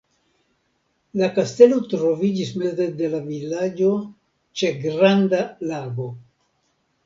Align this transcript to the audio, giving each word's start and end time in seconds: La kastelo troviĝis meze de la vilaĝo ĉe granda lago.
La 1.21 1.29
kastelo 1.35 1.77
troviĝis 1.91 2.49
meze 2.63 2.89
de 3.03 3.11
la 3.13 3.21
vilaĝo 3.29 3.93
ĉe 4.63 4.75
granda 4.89 5.47
lago. 5.75 6.13